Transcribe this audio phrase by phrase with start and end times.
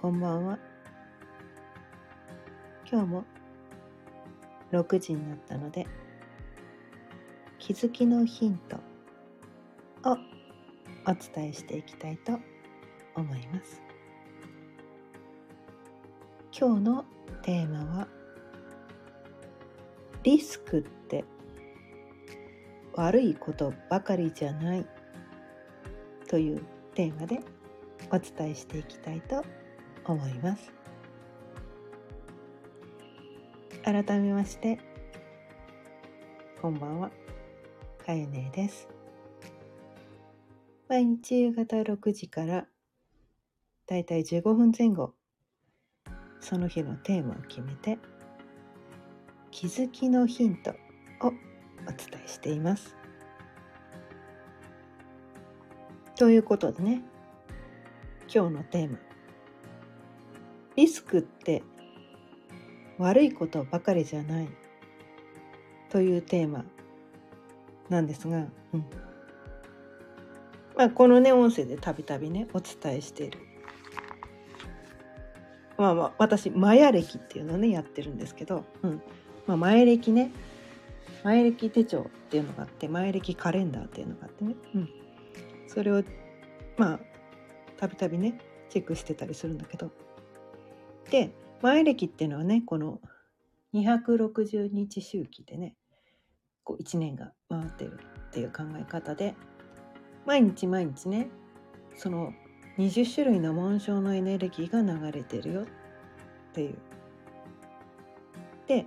[0.00, 0.58] こんばんは。
[2.90, 3.24] 今日も
[4.72, 5.86] 6時になったので、
[7.58, 8.76] 気づきのヒント
[10.08, 10.16] を
[11.04, 12.32] お伝えしていきたいと
[13.14, 13.82] 思います。
[16.58, 17.04] 今日の
[17.42, 18.08] テーマは、
[20.22, 21.26] リスクって
[22.94, 24.86] 悪いことばかりじゃない
[26.26, 26.62] という
[26.94, 27.40] テーマで
[28.10, 29.44] お伝えしていきたいと
[30.12, 30.72] 思います。
[33.84, 34.78] 改めまして
[36.60, 37.10] こんばんは。
[38.04, 38.88] かゆねです。
[40.88, 42.66] 毎日夕方6時から
[43.86, 45.14] だいたい15分前後
[46.40, 47.98] その日のテーマを決めて
[49.50, 50.74] 気づきのヒントを
[51.26, 52.96] お伝えしています。
[56.16, 57.02] ということでね
[58.32, 58.98] 今日のテーマ
[60.76, 61.62] リスクって
[62.98, 64.48] 悪いことばかりじゃない。
[65.88, 66.64] というテーマ
[67.88, 68.84] なんですが、うん。
[70.76, 73.38] まあ、このね音声でたびたびねお伝えしている。
[75.76, 79.02] まあまあ私マヤ歴っていうのをねやってるんですけど、うん。
[79.46, 80.30] まあ、前歴ね
[81.24, 84.88] 前歴手帳っていうのがあって前歴カレンダーっていうのがあってね、うん、
[85.66, 86.04] それを
[86.76, 87.00] まあ
[87.76, 89.90] たびたびねチェックしてたりするんだけど
[91.10, 93.00] で前歴っていうのはねこの
[93.74, 95.74] 260日周期でね
[96.64, 99.34] こう1年が回ってるっていう考え方で
[100.26, 101.28] 毎日毎日ね
[101.96, 102.32] その
[102.78, 105.66] 20種類の紋章のエネルギーが流れてるよっ
[106.52, 106.78] ていう。
[108.66, 108.86] で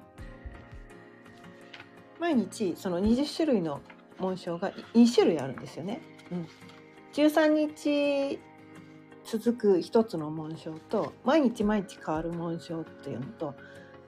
[2.19, 3.81] 毎日その20種類の
[4.17, 6.01] 紋章が2種類あるんですよね。
[6.31, 6.47] うん、
[7.11, 8.39] 13日
[9.25, 13.55] 続く一つの紋章と毎日毎日変わる紋章っていうのと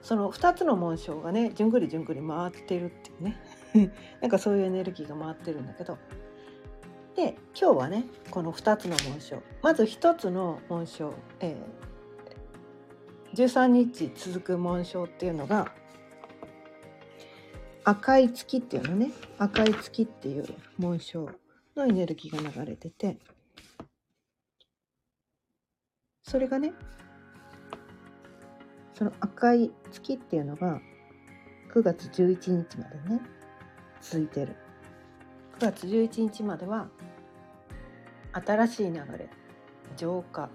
[0.02, 3.40] その2つの紋章がねじゅんぐりじゅんぐり回ってるっていうね。
[4.20, 5.98] なんかそういうエネルギーが回ってるんだけど。
[7.16, 9.42] で今日はねこの2つの紋章。
[9.62, 15.72] まず1つの紋章、えー、13日続く紋章っていうのが
[17.84, 19.10] 赤い月っていうのね。
[19.38, 20.44] 赤い月っていう
[20.78, 21.28] 紋章
[21.74, 23.18] のエネルギーが流れてて
[26.28, 26.72] それがね
[28.94, 30.80] その赤い月っていうのが
[31.72, 33.20] 9月11日までね
[34.00, 34.56] 続いてる。
[35.58, 36.88] 9月11日までは
[38.32, 39.30] 新しい流れ
[39.96, 40.50] 浄化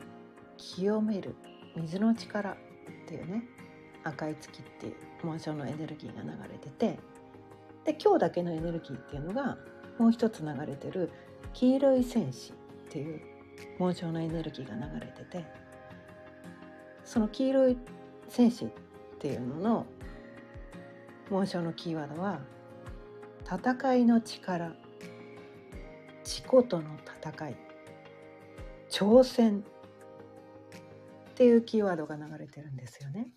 [0.57, 1.35] 清める
[1.75, 2.55] 水の力っ
[3.07, 3.43] ていうね
[4.03, 6.99] 赤い月っていう紋章のエネルギーが流れてて
[7.85, 9.57] で今日だけのエネルギーっていうのが
[9.97, 11.09] もう一つ流れてる
[11.53, 13.30] 黄色い戦士っていう
[13.79, 15.45] 紋章のエネルギーが流れてて
[17.03, 17.77] その黄色い
[18.29, 18.69] 戦士っ
[19.19, 19.85] ていうのの
[21.29, 22.39] 紋章のキーワードは
[23.45, 24.73] 戦いの力。
[26.23, 26.83] 自己との
[27.21, 27.55] 戦い。
[28.89, 29.63] 挑戦。
[31.31, 33.27] っていうキーワードが流れてるんですよね。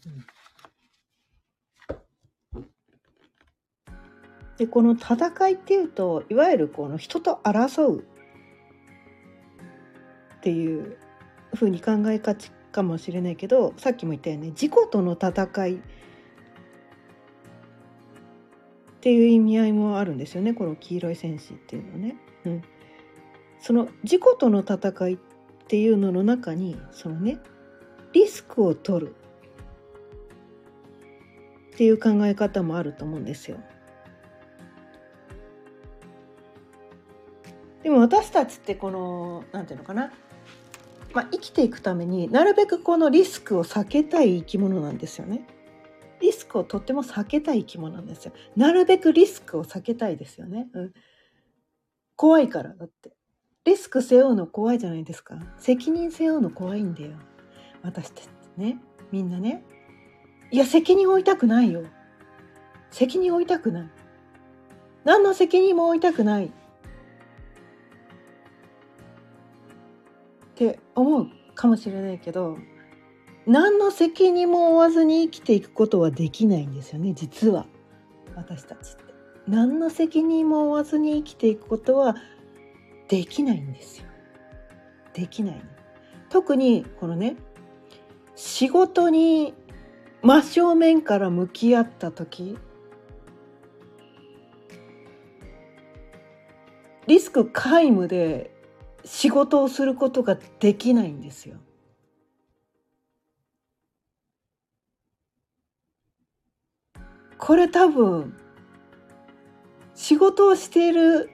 [2.57, 2.67] うん、
[4.59, 8.05] でこの戦いっていうといわゆるこの人と争う
[10.44, 10.99] っていう
[11.55, 15.78] ふうに考えがちかもしれないけどさっきも言ったよね自己との戦いっ
[19.00, 22.16] ていう意味合いもあるんですよねこの黄色い戦士っていうのね。
[22.44, 22.62] うん、
[23.59, 25.19] その自己との戦いっ
[25.66, 27.38] ていうのの中にそのね
[28.12, 29.15] リスクを取る
[31.72, 33.56] っていう考え方もあると思うんですよ。
[37.83, 40.12] でも私たちってこの何て言うのかな
[41.15, 45.47] まあ、生きていくためになるべくこのリスクを避けたい生き物なんですよね。
[46.21, 48.33] リスクをとっても避けたい生き物なんですよ。
[48.57, 50.69] なるべくリスクを避けたいですよね。
[50.72, 50.93] うん、
[52.16, 53.13] 怖いからだって。
[53.65, 55.39] リスク背負うの怖いじゃないですか。
[55.59, 57.13] 責任背負うの怖いんだよ。
[57.83, 58.78] 私たちね、
[59.13, 59.65] みんなね。
[60.51, 61.84] いや、責任負いたくないよ。
[62.91, 63.91] 責任負いたくない。
[65.05, 66.53] 何の責任も負いたくない。
[70.54, 72.56] って思うかもしれないけど
[73.47, 77.66] 何の責任も負わずに生きていくことはできないんですよね実は
[78.36, 79.04] 私たちって。
[79.47, 82.16] 何の責任も負わずに生きていくことは
[83.09, 84.06] できないんですよ。
[85.12, 85.62] できない、
[86.30, 87.36] 特にこのね
[88.34, 89.54] 仕事に
[90.22, 92.57] 真正面から向き合った時
[97.07, 98.53] リスク皆無で
[99.04, 101.56] 仕事をすることができないんですよ。
[107.39, 108.34] これ多分
[109.95, 111.30] 仕事をしている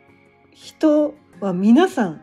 [0.52, 2.22] 人は皆さん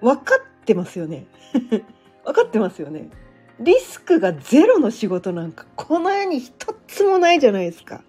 [0.00, 1.26] 分かってますよね。
[2.24, 3.08] 分かってますよね。
[3.60, 8.02] リスクがゼロの仕事なんかこの世に一つもないじゃないですか。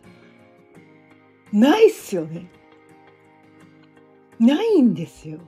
[1.53, 2.51] ないっすよね。
[4.39, 5.39] ないんですよ。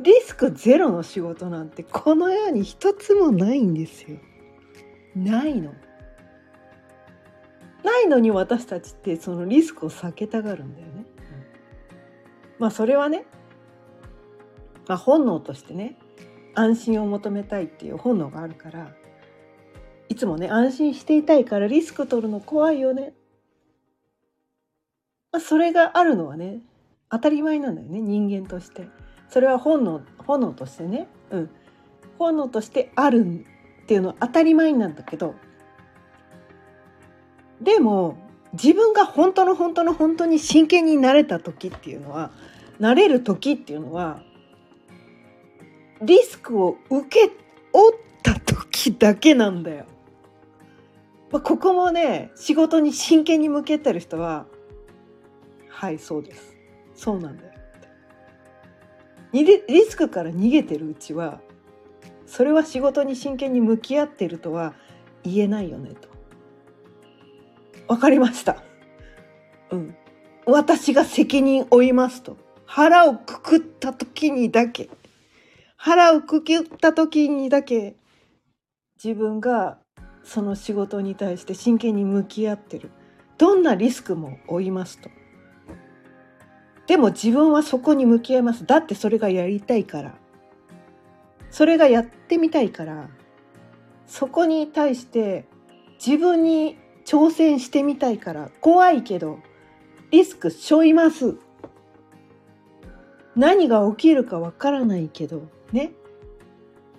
[0.00, 4.18] リスクゼロの仕事なんてこの世に一つもないんですよ
[5.16, 5.74] ないの
[7.82, 11.06] ないのに私たちってそのリスクを避けたがるんだよね。
[12.58, 13.24] まあそれはね、
[14.86, 15.96] まあ、本能としてね
[16.54, 18.92] 安心を求めたいっていう本能があるから
[20.08, 23.14] いつもね安心していたいからリスク取るの怖いよね。
[25.30, 26.60] まあ、それがあるのはね
[27.10, 28.88] 当たり前なんだよね人間として。
[29.28, 31.50] それは本能本能としてね、うん、
[32.18, 33.44] 本能としてある
[33.82, 35.34] っていうのは当たり前なんだけど
[37.60, 38.16] でも
[38.52, 42.30] 自分が本当の本当の本当に真剣になれた時っていうのは
[42.78, 44.22] なれる時っていうのは
[46.02, 47.26] リスクを受け
[47.72, 49.84] 負った時だけなんだよ。
[51.30, 54.46] まあ、ここもね仕事に真剣に向けてる人は
[55.68, 56.56] はいそうです。
[56.94, 57.47] そうなんだよ。
[59.32, 61.40] リスクから逃げてるうちは
[62.28, 64.74] それは仕事に真剣に向き合ってるとは
[65.24, 66.08] 言えないよねと。
[67.88, 68.62] 分かりました。
[69.70, 69.96] うん。
[70.46, 72.36] 私が責任を負いますと。
[72.66, 74.90] 腹をくくった時にだけ、
[75.76, 77.96] 腹をくくった時にだけ、
[79.02, 79.78] 自分が
[80.22, 82.90] その仕事に対して真剣に向き合ってる。
[83.38, 85.08] どんなリスクも負いますと。
[86.88, 88.66] でも自分はそこに向き合います。
[88.66, 90.14] だってそれがやりたいから。
[91.50, 93.08] それがやってみたいから。
[94.08, 95.44] そこに対して
[96.04, 99.38] 自分に挑戦してみたいから怖いけど
[100.10, 101.36] リスク背負います
[103.36, 105.92] 何が起きるかわからないけどね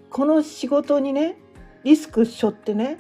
[0.09, 1.37] この仕事にね
[1.83, 2.99] リスク背負ってね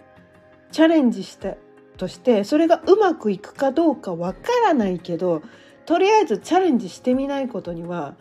[0.71, 1.55] チャレンジした
[1.97, 5.41] としてそれがうまくいくかどうかわからないけど
[5.89, 8.13] とりあえずチャレンジしてみないことには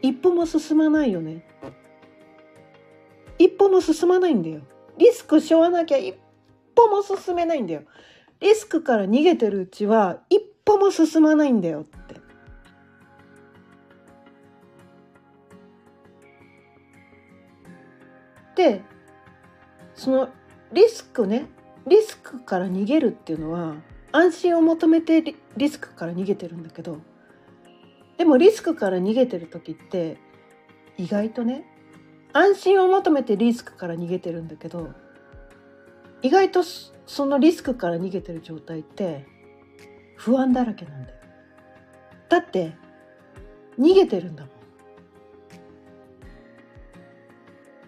[0.00, 1.44] 一歩も進まないよね
[3.38, 4.62] 一歩も進まないんだよ
[4.96, 6.16] リスク背負わなきゃ一
[6.74, 7.82] 歩も進めないんだよ。
[8.40, 12.20] リスクから逃げてるうちは一歩も進まないんだよって。
[18.54, 18.82] で
[19.94, 20.28] その
[20.72, 21.46] リスクね
[21.86, 23.76] リスクから逃げるっていうのは
[24.12, 25.22] 安心を求めて
[25.56, 26.98] リスクから逃げてるんだけど
[28.18, 30.18] でもリスクから逃げてる時って
[30.98, 31.64] 意外とね
[32.32, 34.90] 安心を求めてリスクから逃げてるんだけど
[36.22, 36.62] 意外と
[37.06, 39.26] そのリスクから逃げてる状態って
[40.16, 41.16] 不安だらけなんだよ。
[42.28, 42.72] だって
[43.78, 44.52] 逃げてるんだもん。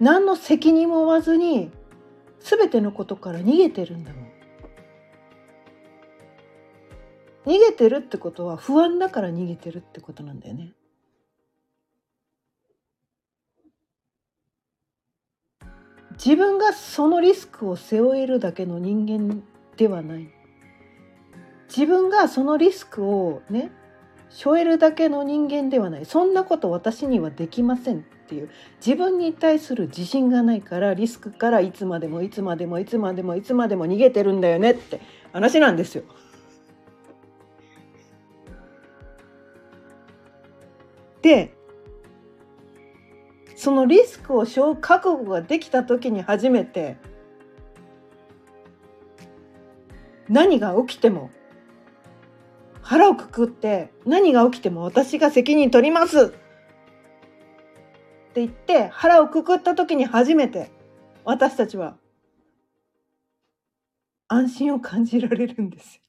[0.01, 1.71] 何の責任も負わずに
[2.41, 4.24] 全てのことから逃げてるんだもん。
[7.47, 10.73] 逃げてるってことは不安だから逃げてるってことなんだよね。
[16.13, 19.43] 自分がそのリスクを背負えるだけの人間
[19.77, 20.29] ではない
[21.69, 23.73] 自分がそのリスクをね
[24.31, 28.51] 背負えるだけの人間ではないそんなこと私にはできませんっていう
[28.85, 35.01] 自分に対する自信がないからリスクからいつまでもいつまでもいつまでもいつまでも逃げてるんだよねって
[35.33, 36.05] 話なんですよ。
[41.25, 41.55] で
[43.57, 46.99] そのリスクを背負う覚悟ができた時に初めて
[50.29, 51.31] 何が起きても
[52.83, 56.37] 腹をくくって何が起きても私が責任取りますって
[58.35, 60.71] 言って腹をくくった時に初めて
[61.25, 61.97] 私たちは
[64.29, 66.03] 安心を感じられるんです。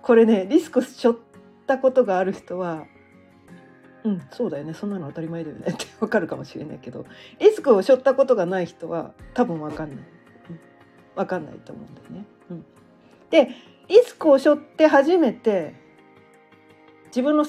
[0.00, 1.33] これねリスク背負
[1.64, 2.84] ったことがある人は
[4.04, 4.74] うんそうだよね。
[4.74, 7.06] そんなの当たり前だよねってわかるかもしれないけど
[7.40, 10.04] リスクを背負ったことがない人は多分わかんない、
[10.50, 10.60] うん、
[11.16, 12.26] わかんないと思うんだよね。
[12.50, 12.64] うん、
[13.30, 13.48] で
[13.88, 15.74] リスクを背負って初めて
[17.06, 17.46] 自分の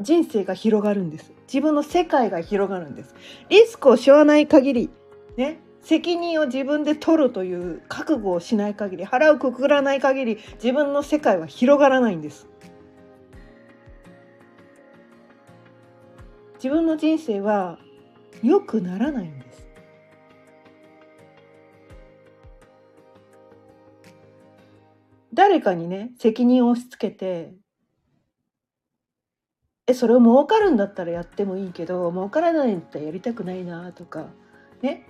[0.00, 1.32] 人生が広がるんです。
[1.46, 3.14] 自分の世界が広がるんです。
[3.48, 4.90] リスクを背負わない限り
[5.36, 12.51] ね責任を自分で取るという覚悟をしない限り腹をくくらない限り自分の世界は広がらないんです。
[16.62, 17.80] 自分の人生は
[18.40, 19.68] 良くならないんです。
[25.34, 27.54] 誰かにね責任を押し付けて
[29.88, 34.26] えそれを儲かるんだったらやってもいいけど儲からないんだったらやりたくないなとか
[34.82, 35.04] ね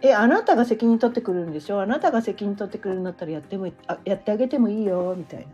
[0.00, 1.82] えあなたが責任取ってくるんでしょ？
[1.82, 5.46] あなたが責任取ってくるんだったらやってもあやってあげてもいいよみたいな。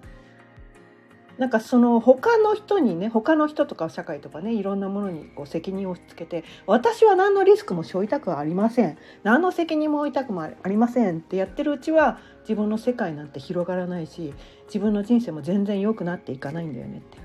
[1.42, 14.34] なんかその他の人にね他の人とか社会とかねいろんなものにこう責任を押し付けて私は何のリスクも背負いたくはありません何の責任も負いたくもありませんってやってるうちは自分の世界なんて広がらないし
[14.66, 17.18] 自分の人生も全然良くなっていかないんだよねって。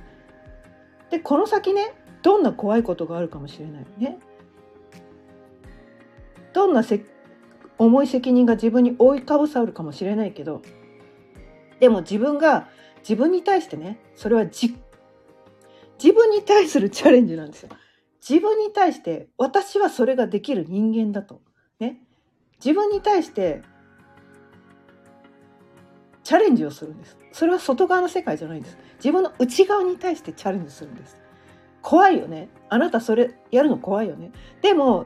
[1.11, 1.93] でこの先ね
[2.23, 4.17] どんな怖いことがあるかもしれないね。
[6.53, 7.05] どんなせ
[7.77, 10.63] 重い責任が自分に覆いかぶさるかもしれないけど
[11.79, 12.67] でも自分が
[13.07, 14.67] 自分に対してねそれは自
[16.01, 17.69] 分に対するチャレンジなんですよ。
[18.27, 21.41] 自分に対して私はそれができる人間だと。
[21.79, 22.01] ね。
[22.63, 23.61] 自分に対して
[26.23, 27.17] チャレンジをするんです。
[27.31, 28.77] それは外側の世界じゃないんです。
[28.97, 31.17] 自分の内側に対してチャレンジするんです。
[31.81, 32.49] 怖いよね。
[32.67, 34.31] あなたそれやるの怖いよね。
[34.61, 35.05] でも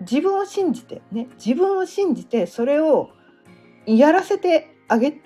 [0.00, 3.10] 自分を信じてね、自分を信じてそれを
[3.86, 5.20] やらせてあげ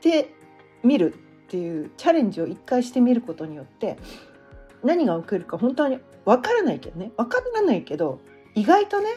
[0.00, 0.37] て
[0.88, 1.16] みるっ
[1.50, 3.96] ていうチャレンジを一回してみることによって
[4.82, 8.20] 何が起きるか本当にわからないけどねわからないけど
[8.54, 9.08] 意外とね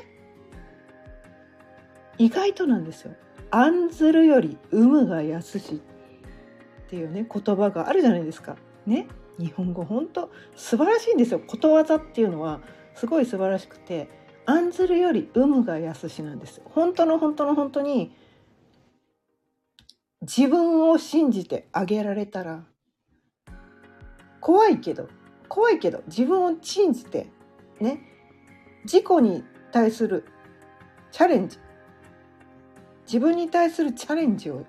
[2.18, 3.14] 意外となんですよ。
[3.50, 8.56] 案ずるより有無が安しっていうね言葉があるじゃないですか。
[8.86, 9.08] ね
[9.40, 11.40] 日本語本当素晴らしいんですよ。
[11.40, 12.62] ことわざっていうのは
[12.94, 14.08] すごい素晴らしくて
[14.46, 16.62] 案ずるより有無が安しなんです。
[16.66, 18.16] 本当の本当の本当に
[20.22, 22.64] 自分を信じてあげられたら
[24.40, 25.08] 怖いけど
[25.50, 27.28] 怖いけど自分を信じて
[27.80, 28.02] ね
[28.84, 30.26] 自己に対する
[31.12, 31.58] チャレンジ
[33.06, 34.66] 自分に対するチャレンジを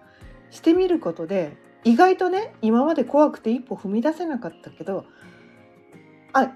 [0.50, 5.04] してみることで意外とね今まで怖くて一歩踏み出せなかったけど
[6.32, 6.52] あ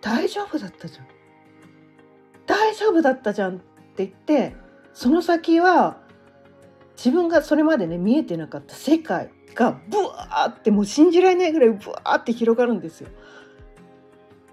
[0.00, 1.06] 大丈夫だったじゃん。
[2.46, 4.54] 大丈夫だったじゃんって言って
[4.94, 5.98] その先は
[6.96, 13.08] 自分がそれまでね見えてなかった世界がブワーってもう信じられないぐらいブワーって広がるんですよ。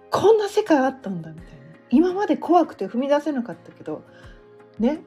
[0.09, 1.53] こんな世界あったんだみたいな
[1.89, 4.03] 今まで怖くて踏み出せなかったけど
[4.77, 5.01] ね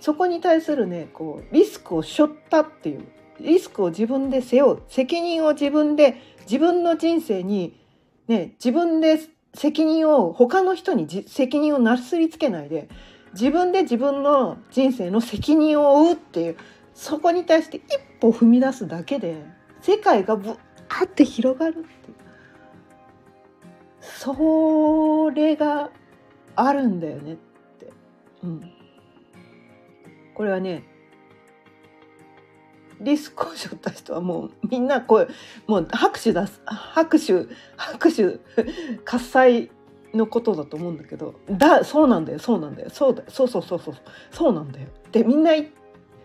[0.00, 3.06] そこに対するねこうリスクを背負ったっていう
[3.40, 7.80] リスクを自分で背負う責任を自分で自分の人生に
[8.26, 9.20] ね自分で
[9.54, 12.88] 責任を他の人に責任をなすりつけないで
[13.32, 16.56] 自分で自分の人生の責任を負うっていう
[16.94, 19.42] そこに対して一歩踏み出すだけで
[19.80, 21.88] 世界がブワーって広がるって
[24.00, 25.90] それが
[26.54, 27.36] あるんだよねっ
[27.78, 27.90] て、
[28.44, 28.72] うん、
[30.34, 30.84] これはね
[33.00, 35.28] リスクを背負った人はもうみんなこう
[35.66, 37.46] もう拍手出す拍手
[37.76, 38.38] 拍手
[39.04, 39.70] 喝采
[40.14, 42.90] のことだと思うんだけどだそうなんだよそうなんだよ。
[42.90, 43.94] そうだそうそうそうそう。
[44.30, 44.86] そうなんだよ。
[44.86, 45.52] ってみんな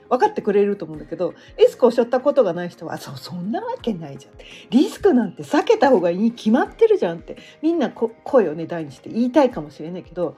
[0.09, 4.33] 分かってくれると思うんだけどリスクを背負ったことがない人はそそんなわけないじゃん。
[4.69, 10.37] リスクなんて避けた方がいいに決まってるじゃんってみんな声をね大にして言いたいかもしれないけど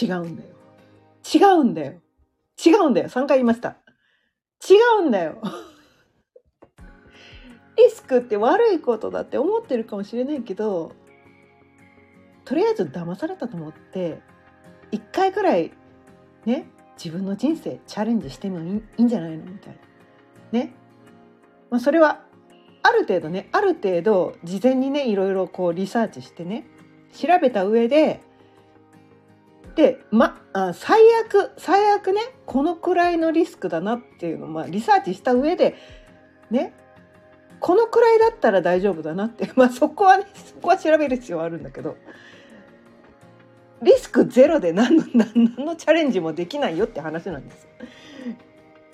[0.00, 0.50] 違うんだよ。
[1.34, 1.94] 違うんだよ。
[2.64, 3.08] 違うんだよ。
[3.08, 3.76] 3回言いました。
[4.68, 5.38] 違うんだよ。
[7.76, 10.92] リスクって悪いことだって思ってるかもしれないけど
[12.46, 14.20] とりあえず騙されたと思って
[14.90, 15.72] 一回ぐらい
[16.46, 19.78] ね自分の人生チャレンジしてもいいんじゃないのみたい
[20.52, 20.58] な。
[20.58, 20.72] ね、
[21.70, 22.22] まあ、それは
[22.82, 26.66] ある程度ねある程度事前にねいろいろこうリサーチしてね
[27.12, 28.22] 調べた上で
[29.74, 35.74] でまあ最悪最悪ねこのくらいのリスクだなっていうのを、まあ、リサーチした上で
[36.50, 36.72] ね
[37.60, 41.96] このくらいだったら大丈夫だなって、 まあ、そこはねそこは調べる必要はあるんだけど
[43.82, 47.68] リスクゼロで何の何のチャレンジもできないよって話なんです。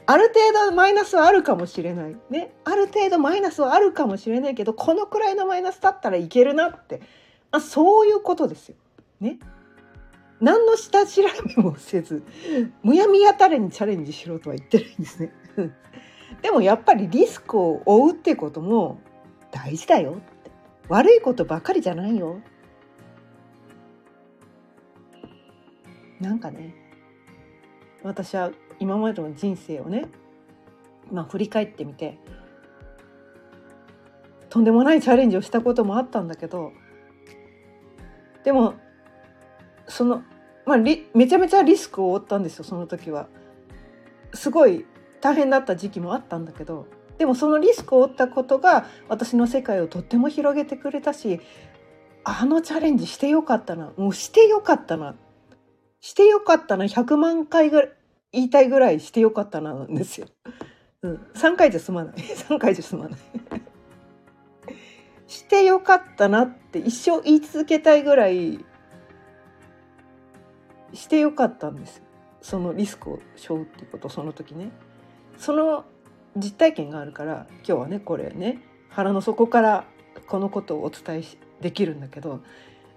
[0.07, 7.01] ある程度マイナスはあるかもしれないねある程度マイナスはあるかもしれないけどこのくらいのマイナスだったらいけるなって
[7.53, 8.77] あそういうことですよ。
[9.21, 9.39] ね。
[10.41, 11.23] 何の下調
[11.57, 12.25] べもせず
[12.83, 15.33] むやみやたれにチャレンジしろとは言ってないんですね。
[16.43, 18.99] でもやっぱりリスクを負うってことも
[19.53, 20.51] 大事だよって
[20.89, 22.41] 悪いことばかりじゃないよ
[26.23, 26.75] なんかね
[28.02, 28.50] 私は
[28.81, 30.07] 今までの人生をね、
[31.11, 32.19] まあ、振り返ってみて
[34.49, 36.73] とんでもないチャレンジをしたこともあったんだけど
[38.45, 38.75] でも
[39.87, 40.23] その、
[40.67, 43.29] まあ、めちゃめちゃリスクを負ったんですよその時は。
[44.35, 44.87] すごい
[45.21, 46.87] 大変だった時期もあったんだけど
[47.19, 51.41] でもそのリスクを負ったことが私の世界をとっても広げてくれたし
[52.25, 55.14] あのチャレンジしてよかったなもうしてよかったなっ
[56.03, 57.93] してよかったな100万回ぐらい
[58.33, 60.27] 言いたいぐらいしてよかったななんですよ。
[61.03, 62.15] うん、3回じゃ済まない。
[62.19, 63.19] 3回じゃ済まない。
[65.29, 68.65] してよかったなって一生言い続けたいぐらい
[70.93, 72.03] してよかったんです
[72.43, 74.73] そのリスクを背負うっていうことその時ね。
[75.39, 75.85] その
[76.37, 79.85] 実体験があるから今日はねこれね腹の底から
[80.27, 81.23] このことをお伝え
[81.61, 82.41] できるんだけど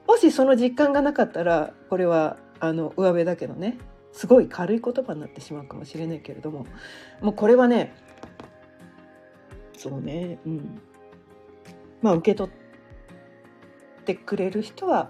[0.08, 3.78] もしその実感がなかったらこれはあの上辺だけどね
[4.12, 6.66] すごい軽い言葉になってしまうかもしれないけれども
[7.22, 7.94] もうこれはね
[9.78, 10.82] そうねうん
[12.02, 15.10] まあ受け取ってくれる人は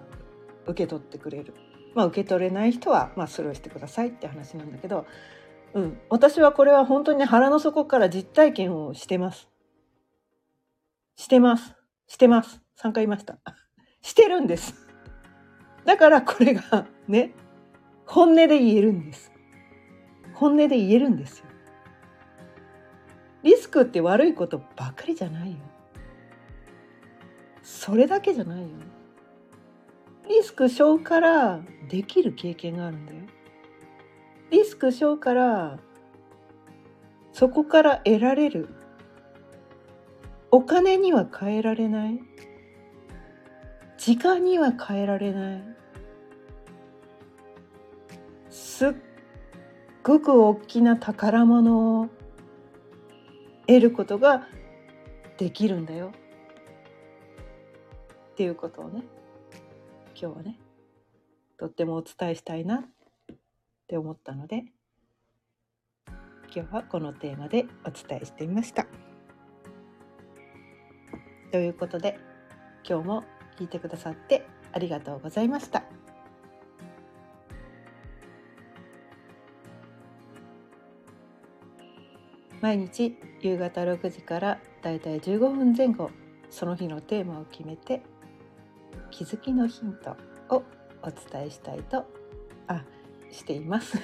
[0.65, 1.53] 受け取ってくれる
[1.93, 5.05] まあ受け取れない人はまあスルーしてくださいって話なんだけど、
[5.73, 9.47] うん、私はこれは本当にね腹の底から実体験をしてます。
[11.15, 11.75] してます。
[12.07, 12.61] してます。
[12.79, 13.37] 3回言いました。
[14.01, 14.84] してるんです。
[15.85, 17.31] だからこれがね
[18.05, 19.31] 本音で言えるんです。
[20.33, 21.45] 本音で言えるんですよ。
[23.43, 25.57] リスクって悪いことばっかりじゃないよ。
[27.61, 28.67] それだけじゃないよ。
[30.27, 33.19] リスク小からできる経験があるんだよ。
[34.49, 35.79] リスク小から
[37.33, 38.69] そこから得られる
[40.51, 42.19] お金には変えられない
[43.97, 45.74] 時間には変えられない
[48.55, 48.91] すっ
[50.01, 52.07] ごく大きな宝物を
[53.67, 54.47] 得ることが
[55.37, 56.13] できるんだよ
[58.31, 59.03] っていうことをね
[60.19, 60.57] 今日はね
[61.59, 62.85] とってもお伝えしたいなっ
[63.87, 64.63] て思ったので
[66.55, 68.87] 今日はこのテーマでお伝えしてみました。
[71.51, 72.17] ということで
[72.87, 73.23] 今日も
[73.59, 75.83] 聞いてくださってありがとうございました。
[82.61, 86.09] 毎日夕方6時からだいたい15分前後
[86.49, 88.01] その日のテーマを決めて
[89.11, 90.15] 気づきのヒント
[90.55, 90.63] を
[91.01, 92.05] お伝えしたいと
[92.67, 92.83] あ
[93.31, 93.97] しています。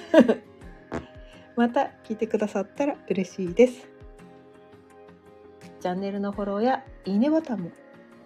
[1.56, 3.88] また聞いてくださったら嬉しいです。
[5.80, 7.70] チャンネルのフォローやいいねボタンも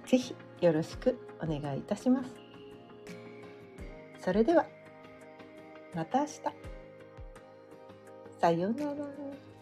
[0.04, 2.34] ぜひよろしくお願いいたします。
[4.20, 4.66] それでは
[5.94, 6.40] また明日。
[8.38, 9.55] さようなら。